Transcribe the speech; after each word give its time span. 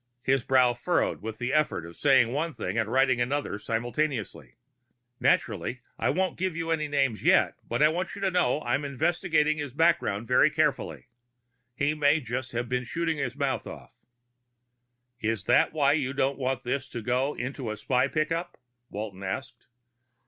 His 0.23 0.43
brow 0.43 0.73
furrowed 0.73 1.21
with 1.21 1.37
the 1.37 1.53
effort 1.53 1.85
of 1.85 1.95
saying 1.95 2.33
one 2.33 2.55
thing 2.55 2.75
and 2.75 2.91
writing 2.91 3.21
another 3.21 3.59
simultaneously. 3.59 4.55
"Naturally, 5.19 5.81
I 5.99 6.09
won't 6.09 6.39
give 6.39 6.55
you 6.55 6.71
any 6.71 6.87
names 6.87 7.21
yet, 7.21 7.53
but 7.69 7.83
I 7.83 7.89
want 7.89 8.15
you 8.15 8.21
to 8.21 8.31
know 8.31 8.61
I'm 8.63 8.83
investigating 8.83 9.59
his 9.59 9.73
background 9.73 10.27
very 10.27 10.49
carefully. 10.49 11.09
He 11.75 11.93
may 11.93 12.19
just 12.19 12.51
have 12.53 12.67
been 12.67 12.83
shooting 12.83 13.19
his 13.19 13.35
mouth 13.35 13.67
off." 13.67 13.93
"Is 15.19 15.43
that 15.43 15.71
why 15.71 15.91
you 15.93 16.13
didn't 16.13 16.39
want 16.39 16.63
this 16.63 16.87
to 16.89 17.03
go 17.03 17.35
into 17.35 17.69
a 17.69 17.77
spy 17.77 18.07
pickup?" 18.07 18.57
Walton 18.89 19.21
asked. 19.21 19.67